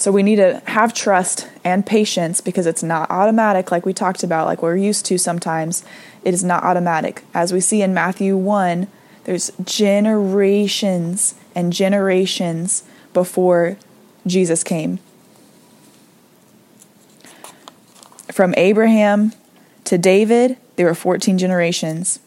So 0.04 0.12
we 0.12 0.24
need 0.24 0.36
to 0.36 0.62
have 0.66 0.94
trust 0.94 1.48
and 1.64 1.86
patience 1.86 2.42
because 2.42 2.66
it's 2.66 2.84
not 2.84 3.10
automatic, 3.10 3.72
like 3.72 3.86
we 3.86 3.94
talked 3.94 4.24
about, 4.24 4.48
like 4.48 4.62
we're 4.62 4.76
used 4.76 5.06
to 5.06 5.18
sometimes. 5.18 5.86
It 6.24 6.34
is 6.34 6.44
not 6.44 6.64
automatic. 6.64 7.24
As 7.34 7.54
we 7.54 7.62
see 7.62 7.82
in 7.82 7.94
Matthew 7.94 8.36
1, 8.36 8.88
there's 9.24 9.52
generations 9.64 11.36
and 11.56 11.72
generations 11.72 12.84
before 13.14 13.78
Jesus 14.28 14.64
came. 14.64 15.00
From 18.32 18.54
Abraham 18.58 19.32
to 19.86 19.98
David, 19.98 20.58
there 20.76 20.86
were 20.86 20.96
14 20.96 21.38
generations. 21.38 22.20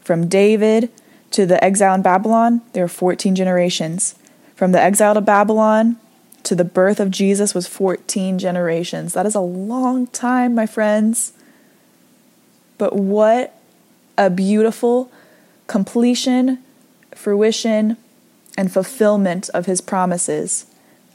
From 0.00 0.28
David 0.28 0.90
to 1.30 1.46
the 1.46 1.62
exile 1.62 1.94
in 1.94 2.02
Babylon, 2.02 2.60
there 2.72 2.84
were 2.84 2.88
14 2.88 3.34
generations. 3.34 4.14
From 4.54 4.72
the 4.72 4.80
exile 4.80 5.14
to 5.14 5.20
Babylon 5.20 5.96
to 6.42 6.54
the 6.54 6.64
birth 6.64 7.00
of 7.00 7.10
Jesus 7.10 7.54
was 7.54 7.66
14 7.66 8.38
generations. 8.38 9.12
That 9.12 9.26
is 9.26 9.34
a 9.34 9.40
long 9.40 10.08
time, 10.08 10.54
my 10.54 10.66
friends. 10.66 11.32
But 12.78 12.94
what 12.94 13.54
a 14.18 14.28
beautiful 14.28 15.10
completion, 15.66 16.58
fruition, 17.14 17.96
and 18.58 18.72
fulfillment 18.72 19.48
of 19.50 19.66
his 19.66 19.80
promises. 19.80 20.66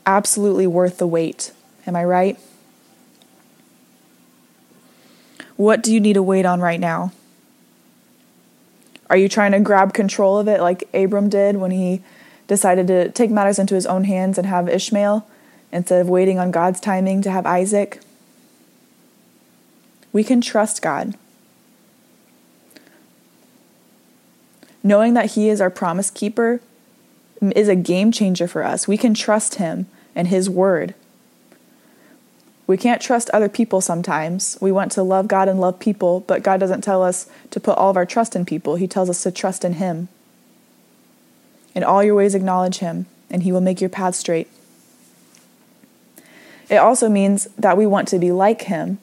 Absolutely 0.05 0.65
worth 0.65 0.97
the 0.97 1.07
wait. 1.07 1.51
Am 1.85 1.95
I 1.95 2.03
right? 2.03 2.39
What 5.57 5.83
do 5.83 5.93
you 5.93 5.99
need 5.99 6.13
to 6.13 6.23
wait 6.23 6.45
on 6.45 6.61
right 6.61 6.79
now? 6.79 7.11
Are 9.09 9.17
you 9.17 9.27
trying 9.27 9.51
to 9.53 9.59
grab 9.59 9.93
control 9.93 10.37
of 10.37 10.47
it 10.47 10.61
like 10.61 10.87
Abram 10.93 11.29
did 11.29 11.57
when 11.57 11.71
he 11.71 12.01
decided 12.47 12.87
to 12.87 13.09
take 13.09 13.29
matters 13.29 13.59
into 13.59 13.75
his 13.75 13.85
own 13.85 14.05
hands 14.05 14.37
and 14.37 14.47
have 14.47 14.69
Ishmael 14.69 15.27
instead 15.71 15.99
of 15.99 16.09
waiting 16.09 16.39
on 16.39 16.51
God's 16.51 16.79
timing 16.79 17.21
to 17.23 17.31
have 17.31 17.45
Isaac? 17.45 17.99
We 20.13 20.23
can 20.23 20.41
trust 20.41 20.81
God. 20.81 21.15
Knowing 24.83 25.13
that 25.13 25.31
He 25.31 25.49
is 25.49 25.59
our 25.59 25.69
promise 25.69 26.09
keeper 26.09 26.61
is 27.41 27.67
a 27.67 27.75
game 27.75 28.11
changer 28.11 28.47
for 28.47 28.63
us. 28.63 28.87
We 28.87 28.97
can 28.97 29.13
trust 29.13 29.55
Him 29.55 29.87
and 30.15 30.27
His 30.29 30.49
word. 30.49 30.95
We 32.67 32.75
can't 32.75 33.01
trust 33.01 33.29
other 33.29 33.47
people 33.47 33.79
sometimes. 33.79 34.57
We 34.59 34.73
want 34.73 34.91
to 34.91 35.03
love 35.03 35.29
God 35.29 35.47
and 35.47 35.59
love 35.59 35.79
people, 35.79 36.19
but 36.21 36.43
God 36.43 36.59
doesn't 36.59 36.81
tell 36.81 37.01
us 37.01 37.29
to 37.51 37.61
put 37.61 37.77
all 37.77 37.89
of 37.89 37.97
our 37.97 38.05
trust 38.05 38.35
in 38.35 38.45
people. 38.45 38.75
He 38.75 38.87
tells 38.87 39.09
us 39.09 39.23
to 39.23 39.31
trust 39.31 39.63
in 39.63 39.73
Him. 39.73 40.09
In 41.73 41.83
all 41.83 42.03
your 42.03 42.15
ways, 42.15 42.35
acknowledge 42.35 42.79
Him, 42.79 43.05
and 43.29 43.43
He 43.43 43.53
will 43.53 43.61
make 43.61 43.79
your 43.79 43.89
path 43.89 44.15
straight. 44.15 44.49
It 46.69 46.75
also 46.75 47.07
means 47.07 47.45
that 47.57 47.77
we 47.77 47.85
want 47.85 48.09
to 48.09 48.19
be 48.19 48.33
like 48.33 48.63
Him 48.63 48.99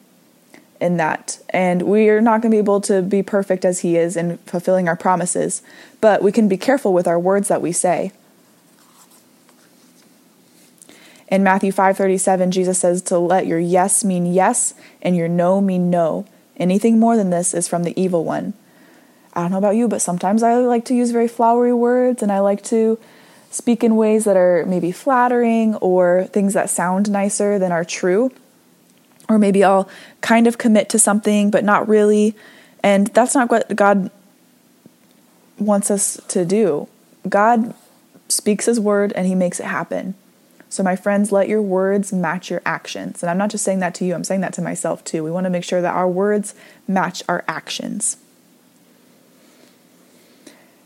in 0.79 0.97
that. 0.97 1.39
And 1.49 1.81
we 1.83 2.09
are 2.09 2.21
not 2.21 2.41
going 2.41 2.51
to 2.51 2.55
be 2.55 2.59
able 2.59 2.81
to 2.81 3.01
be 3.01 3.23
perfect 3.23 3.65
as 3.65 3.79
He 3.79 3.97
is 3.97 4.15
in 4.15 4.37
fulfilling 4.39 4.87
our 4.87 4.95
promises, 4.95 5.63
but 6.01 6.21
we 6.21 6.31
can 6.31 6.47
be 6.47 6.57
careful 6.57 6.93
with 6.93 7.07
our 7.07 7.19
words 7.19 7.47
that 7.47 7.63
we 7.63 7.71
say. 7.71 8.11
In 11.27 11.43
Matthew 11.43 11.71
5:37, 11.71 12.51
Jesus 12.51 12.79
says 12.79 13.01
to 13.03 13.17
let 13.17 13.47
your 13.47 13.59
yes 13.59 14.03
mean 14.03 14.25
yes 14.25 14.73
and 15.01 15.15
your 15.15 15.27
no 15.27 15.59
mean 15.59 15.89
no. 15.89 16.25
Anything 16.57 16.99
more 16.99 17.17
than 17.17 17.31
this 17.31 17.53
is 17.53 17.67
from 17.67 17.83
the 17.83 17.99
evil 17.99 18.23
one. 18.23 18.53
I 19.33 19.41
don't 19.41 19.51
know 19.51 19.57
about 19.57 19.75
you, 19.75 19.87
but 19.87 20.01
sometimes 20.01 20.43
I 20.43 20.55
like 20.55 20.85
to 20.85 20.95
use 20.95 21.11
very 21.11 21.27
flowery 21.27 21.73
words 21.73 22.23
and 22.23 22.31
I 22.31 22.39
like 22.39 22.63
to 22.65 22.97
speak 23.51 23.83
in 23.83 23.95
ways 23.95 24.23
that 24.25 24.37
are 24.37 24.65
maybe 24.67 24.91
flattering 24.91 25.75
or 25.75 26.25
things 26.31 26.53
that 26.53 26.69
sound 26.69 27.09
nicer 27.09 27.59
than 27.59 27.71
are 27.71 27.83
true. 27.83 28.31
Or 29.27 29.37
maybe 29.37 29.63
I'll 29.63 29.89
kind 30.21 30.47
of 30.47 30.57
commit 30.57 30.89
to 30.89 30.99
something 30.99 31.49
but 31.49 31.63
not 31.63 31.87
really. 31.87 32.35
And 32.83 33.07
that's 33.07 33.33
not 33.33 33.49
what 33.49 33.75
God 33.75 34.11
wants 35.57 35.89
us 35.89 36.21
to 36.29 36.45
do. 36.45 36.87
God 37.27 37.73
speaks 38.29 38.65
his 38.65 38.79
word 38.79 39.11
and 39.13 39.25
he 39.25 39.35
makes 39.35 39.59
it 39.59 39.65
happen. 39.65 40.15
So, 40.75 40.83
my 40.83 40.97
friends, 40.97 41.31
let 41.31 41.47
your 41.47 41.61
words 41.61 42.11
match 42.11 42.51
your 42.51 42.61
actions. 42.65 43.23
And 43.23 43.29
I'm 43.29 43.37
not 43.37 43.49
just 43.49 43.63
saying 43.63 43.79
that 43.79 43.95
to 43.95 44.03
you, 44.03 44.13
I'm 44.13 44.25
saying 44.25 44.41
that 44.41 44.51
to 44.55 44.61
myself 44.61 45.05
too. 45.05 45.23
We 45.23 45.31
want 45.31 45.45
to 45.45 45.49
make 45.49 45.63
sure 45.63 45.81
that 45.81 45.95
our 45.95 46.05
words 46.05 46.53
match 46.85 47.23
our 47.29 47.45
actions. 47.47 48.17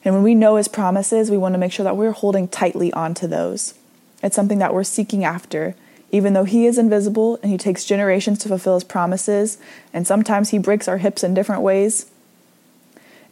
And 0.05 0.13
when 0.13 0.24
we 0.24 0.36
know 0.36 0.58
his 0.58 0.67
promises, 0.67 1.31
we 1.31 1.39
want 1.39 1.55
to 1.55 1.58
make 1.58 1.72
sure 1.72 1.84
that 1.86 1.98
we're 1.98 2.12
holding 2.12 2.48
tightly 2.48 2.93
onto 2.93 3.25
those. 3.25 3.74
It's 4.22 4.36
something 4.36 4.60
that 4.60 4.75
we're 4.75 4.84
seeking 4.84 5.24
after. 5.24 5.74
Even 6.12 6.34
though 6.34 6.43
he 6.43 6.67
is 6.67 6.77
invisible 6.77 7.39
and 7.41 7.51
he 7.51 7.58
takes 7.58 7.84
generations 7.84 8.38
to 8.39 8.48
fulfill 8.48 8.75
his 8.75 8.84
promises, 8.84 9.58
and 9.91 10.05
sometimes 10.05 10.51
he 10.51 10.60
breaks 10.60 10.88
our 10.88 11.00
hips 11.00 11.24
in 11.24 11.34
different 11.34 11.63
ways, 11.63 12.05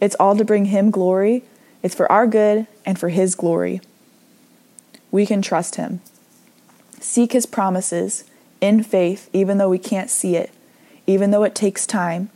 it's 0.01 0.15
all 0.19 0.35
to 0.35 0.43
bring 0.43 0.65
him 0.65 0.89
glory. 0.89 1.43
It's 1.83 1.93
for 1.93 2.11
our 2.11 2.25
good 2.25 2.65
and 2.83 2.97
for 2.97 3.09
his 3.09 3.35
glory. 3.35 3.79
We 5.11 5.27
can 5.27 5.43
trust 5.43 5.75
him. 5.75 6.01
Seek 6.99 7.33
His 7.33 7.45
promises 7.45 8.23
in 8.61 8.83
faith, 8.83 9.29
even 9.33 9.57
though 9.57 9.69
we 9.69 9.77
can't 9.77 10.09
see 10.09 10.35
it, 10.35 10.51
even 11.05 11.31
though 11.31 11.43
it 11.43 11.55
takes 11.55 11.85
time, 11.85 12.29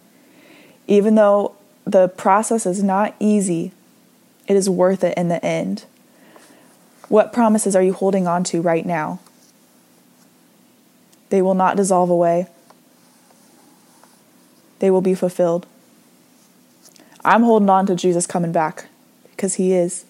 even 0.87 1.15
though 1.15 1.55
the 1.85 2.07
process 2.07 2.65
is 2.65 2.83
not 2.83 3.15
easy, 3.19 3.71
it 4.47 4.55
is 4.55 4.69
worth 4.69 5.03
it 5.03 5.17
in 5.17 5.29
the 5.29 5.43
end. 5.43 5.85
What 7.09 7.33
promises 7.33 7.75
are 7.75 7.83
you 7.83 7.93
holding 7.93 8.27
on 8.27 8.43
to 8.45 8.61
right 8.61 8.85
now? 8.85 9.19
They 11.29 11.41
will 11.41 11.53
not 11.53 11.77
dissolve 11.77 12.09
away, 12.09 12.47
they 14.79 14.91
will 14.91 15.01
be 15.01 15.15
fulfilled. 15.15 15.65
I'm 17.23 17.43
holding 17.43 17.69
on 17.69 17.85
to 17.85 17.95
Jesus 17.95 18.25
coming 18.25 18.51
back 18.51 18.87
because 19.31 19.55
He 19.55 19.73
is. 19.73 20.05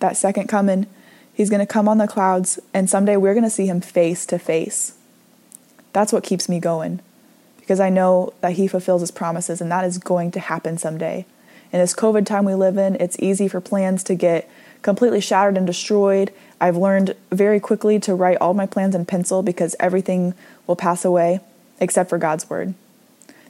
That 0.00 0.16
second 0.16 0.48
coming 0.48 0.86
He's 1.34 1.50
going 1.50 1.60
to 1.60 1.66
come 1.66 1.88
on 1.88 1.98
the 1.98 2.06
clouds, 2.06 2.58
and 2.74 2.90
someday 2.90 3.16
we're 3.16 3.34
going 3.34 3.44
to 3.44 3.50
see 3.50 3.66
him 3.66 3.80
face 3.80 4.26
to 4.26 4.38
face. 4.38 4.94
That's 5.92 6.12
what 6.12 6.24
keeps 6.24 6.48
me 6.48 6.60
going 6.60 7.00
because 7.58 7.80
I 7.80 7.90
know 7.90 8.34
that 8.40 8.54
he 8.54 8.66
fulfills 8.66 9.02
his 9.02 9.12
promises, 9.12 9.60
and 9.60 9.70
that 9.70 9.84
is 9.84 9.98
going 9.98 10.32
to 10.32 10.40
happen 10.40 10.76
someday. 10.76 11.24
In 11.72 11.78
this 11.78 11.94
COVID 11.94 12.26
time 12.26 12.44
we 12.44 12.54
live 12.54 12.76
in, 12.76 12.96
it's 12.96 13.16
easy 13.20 13.46
for 13.48 13.60
plans 13.60 14.02
to 14.04 14.14
get 14.14 14.50
completely 14.82 15.20
shattered 15.20 15.56
and 15.56 15.66
destroyed. 15.66 16.32
I've 16.60 16.76
learned 16.76 17.14
very 17.30 17.60
quickly 17.60 18.00
to 18.00 18.14
write 18.14 18.36
all 18.40 18.52
my 18.52 18.66
plans 18.66 18.96
in 18.96 19.06
pencil 19.06 19.42
because 19.42 19.76
everything 19.78 20.34
will 20.66 20.76
pass 20.76 21.04
away 21.04 21.40
except 21.80 22.10
for 22.10 22.18
God's 22.18 22.50
word. 22.50 22.74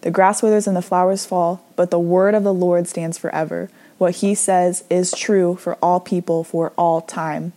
The 0.02 0.10
grass 0.10 0.42
withers 0.42 0.66
and 0.66 0.76
the 0.76 0.82
flowers 0.82 1.24
fall, 1.24 1.64
but 1.74 1.90
the 1.90 1.98
word 1.98 2.34
of 2.34 2.44
the 2.44 2.54
Lord 2.54 2.86
stands 2.86 3.18
forever. 3.18 3.70
What 3.96 4.16
he 4.16 4.34
says 4.34 4.84
is 4.90 5.10
true 5.12 5.56
for 5.56 5.76
all 5.76 6.00
people 6.00 6.44
for 6.44 6.72
all 6.76 7.00
time 7.00 7.54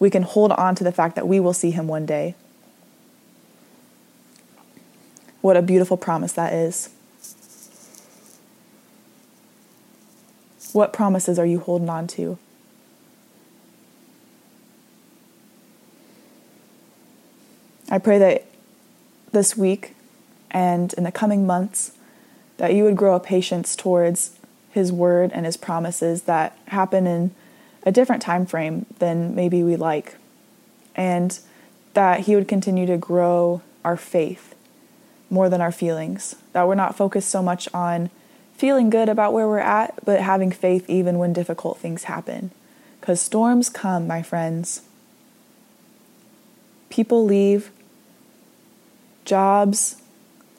we 0.00 0.10
can 0.10 0.22
hold 0.22 0.50
on 0.52 0.74
to 0.74 0.82
the 0.82 0.90
fact 0.90 1.14
that 1.14 1.28
we 1.28 1.38
will 1.38 1.52
see 1.52 1.70
him 1.70 1.86
one 1.86 2.06
day. 2.06 2.34
What 5.42 5.56
a 5.56 5.62
beautiful 5.62 5.96
promise 5.96 6.32
that 6.32 6.52
is. 6.52 6.88
What 10.72 10.92
promises 10.92 11.38
are 11.38 11.46
you 11.46 11.60
holding 11.60 11.88
on 11.88 12.06
to? 12.08 12.38
I 17.90 17.98
pray 17.98 18.18
that 18.18 18.46
this 19.32 19.56
week 19.56 19.94
and 20.50 20.92
in 20.94 21.04
the 21.04 21.12
coming 21.12 21.46
months 21.46 21.92
that 22.56 22.72
you 22.72 22.84
would 22.84 22.96
grow 22.96 23.16
a 23.16 23.20
patience 23.20 23.74
towards 23.74 24.36
his 24.70 24.92
word 24.92 25.32
and 25.32 25.44
his 25.44 25.56
promises 25.56 26.22
that 26.22 26.56
happen 26.68 27.06
in 27.06 27.34
a 27.84 27.92
different 27.92 28.22
time 28.22 28.46
frame 28.46 28.86
than 28.98 29.34
maybe 29.34 29.62
we 29.62 29.76
like 29.76 30.16
and 30.94 31.40
that 31.94 32.20
he 32.20 32.34
would 32.34 32.48
continue 32.48 32.86
to 32.86 32.96
grow 32.96 33.62
our 33.84 33.96
faith 33.96 34.54
more 35.28 35.48
than 35.48 35.60
our 35.60 35.72
feelings 35.72 36.36
that 36.52 36.66
we're 36.66 36.74
not 36.74 36.96
focused 36.96 37.28
so 37.28 37.42
much 37.42 37.68
on 37.72 38.10
feeling 38.60 38.90
good 38.90 39.08
about 39.08 39.32
where 39.32 39.48
we're 39.48 39.58
at, 39.58 39.94
but 40.04 40.20
having 40.20 40.52
faith 40.52 40.88
even 40.90 41.16
when 41.16 41.32
difficult 41.32 41.78
things 41.78 42.04
happen. 42.04 42.50
Because 43.00 43.18
storms 43.18 43.70
come, 43.70 44.06
my 44.06 44.20
friends. 44.20 44.82
People 46.90 47.24
leave, 47.24 47.70
jobs, 49.24 49.96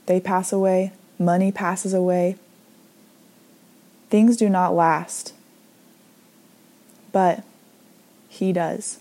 they 0.07 0.19
pass 0.19 0.51
away, 0.51 0.93
money 1.19 1.51
passes 1.51 1.93
away. 1.93 2.37
Things 4.09 4.35
do 4.35 4.49
not 4.49 4.73
last, 4.73 5.33
but 7.12 7.44
He 8.30 8.53
does. 8.53 9.00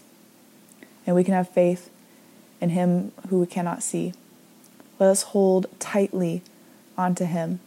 And 1.07 1.17
we 1.17 1.25
can 1.25 1.35
have 1.35 1.49
faith 1.49 1.91
in 2.61 2.71
Him 2.71 3.13
who 3.29 3.41
we 3.41 3.47
cannot 3.47 3.83
see. 3.83 4.13
Let 4.99 5.11
us 5.11 5.23
hold 5.23 5.67
tightly 5.79 6.43
onto 6.97 7.25
Him, 7.25 7.61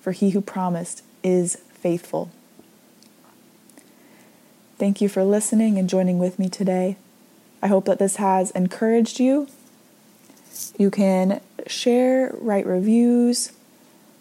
for 0.00 0.12
He 0.12 0.30
who 0.30 0.40
promised 0.40 1.02
is 1.22 1.56
faithful. 1.72 2.30
Thank 4.78 5.00
you 5.00 5.08
for 5.08 5.22
listening 5.22 5.78
and 5.78 5.88
joining 5.88 6.18
with 6.18 6.38
me 6.38 6.48
today. 6.48 6.96
I 7.62 7.68
hope 7.68 7.84
that 7.84 8.00
this 8.00 8.16
has 8.16 8.50
encouraged 8.50 9.20
you. 9.20 9.46
You 10.76 10.90
can 10.90 11.40
share, 11.68 12.34
write 12.38 12.66
reviews, 12.66 13.52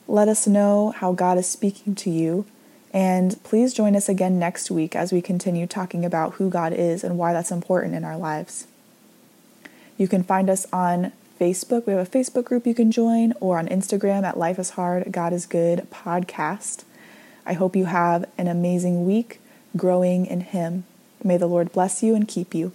let 0.08 0.28
us 0.28 0.46
know 0.46 0.92
how 0.92 1.14
God 1.14 1.38
is 1.38 1.48
speaking 1.48 1.96
to 1.96 2.10
you. 2.10 2.46
And 2.94 3.42
please 3.44 3.74
join 3.74 3.96
us 3.96 4.10
again 4.10 4.38
next 4.38 4.70
week 4.70 4.96
as 4.96 5.14
we 5.14 5.22
continue 5.22 5.66
talking 5.66 6.04
about 6.04 6.34
who 6.34 6.50
God 6.50 6.74
is 6.74 7.04
and 7.04 7.18
why 7.18 7.32
that's 7.32 7.52
important 7.52 7.96
in 7.96 8.04
our 8.04 8.18
lives. 8.18 8.68
You 9.98 10.08
can 10.08 10.24
find 10.24 10.50
us 10.50 10.68
on 10.74 11.14
Facebook. 11.40 11.86
We 11.86 11.94
have 11.94 12.06
a 12.06 12.10
Facebook 12.10 12.44
group 12.44 12.68
you 12.68 12.74
can 12.74 12.92
join, 12.92 13.34
or 13.40 13.58
on 13.58 13.68
Instagram 13.68 14.24
at 14.24 14.38
Life 14.38 14.60
is 14.60 14.72
Hard, 14.72 15.12
God 15.12 15.34
is 15.34 15.46
Good 15.46 15.88
podcast. 15.90 16.84
I 17.46 17.54
hope 17.54 17.76
you 17.76 17.86
have 17.86 18.30
an 18.38 18.48
amazing 18.48 19.06
week 19.06 19.40
growing 19.76 20.26
in 20.26 20.42
Him. 20.42 20.84
May 21.24 21.38
the 21.38 21.48
Lord 21.48 21.72
bless 21.72 22.04
you 22.04 22.14
and 22.14 22.28
keep 22.28 22.54
you. 22.54 22.74